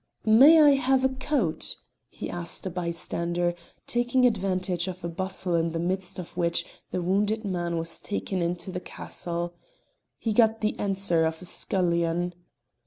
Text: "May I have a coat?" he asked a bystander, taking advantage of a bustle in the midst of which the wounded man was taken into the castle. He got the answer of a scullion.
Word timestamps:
"May 0.25 0.59
I 0.59 0.71
have 0.77 1.05
a 1.05 1.09
coat?" 1.13 1.75
he 2.09 2.27
asked 2.27 2.65
a 2.65 2.71
bystander, 2.71 3.53
taking 3.85 4.25
advantage 4.25 4.87
of 4.87 5.03
a 5.05 5.07
bustle 5.07 5.53
in 5.53 5.73
the 5.73 5.79
midst 5.79 6.17
of 6.17 6.35
which 6.35 6.65
the 6.89 7.03
wounded 7.03 7.45
man 7.45 7.77
was 7.77 7.99
taken 8.01 8.41
into 8.41 8.71
the 8.71 8.79
castle. 8.79 9.53
He 10.17 10.33
got 10.33 10.61
the 10.61 10.73
answer 10.79 11.23
of 11.23 11.39
a 11.39 11.45
scullion. 11.45 12.33